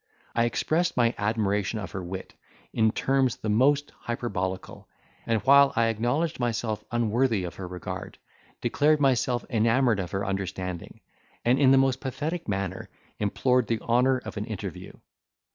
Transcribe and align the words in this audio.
I 0.33 0.45
expressed 0.45 0.97
my 0.97 1.13
admiration 1.19 1.77
of 1.77 1.91
her 1.91 2.03
wit 2.03 2.33
in 2.73 2.89
terms 2.89 3.35
the 3.35 3.49
most 3.49 3.91
hyperbolical, 3.99 4.87
and 5.27 5.43
while 5.43 5.73
I 5.75 5.89
acknowledged 5.89 6.39
myself 6.39 6.83
unworthy 6.91 7.43
of 7.43 7.53
her 7.57 7.67
regard, 7.67 8.17
declared 8.61 8.99
myself 8.99 9.45
enamoured 9.47 9.99
of 9.99 10.09
her 10.09 10.25
understanding; 10.25 11.01
and 11.45 11.59
in 11.59 11.69
the 11.69 11.77
most 11.77 12.01
pathetic 12.01 12.47
manner 12.47 12.89
implored 13.19 13.67
the 13.67 13.79
honour 13.81 14.17
of 14.17 14.37
an 14.37 14.45
interview. 14.45 14.93